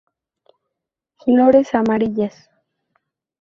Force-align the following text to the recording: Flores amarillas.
Flores 1.19 1.75
amarillas. 1.75 2.49